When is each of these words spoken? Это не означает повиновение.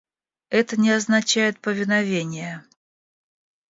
Это 0.49 0.77
не 0.81 0.89
означает 0.89 1.59
повиновение. 1.59 2.65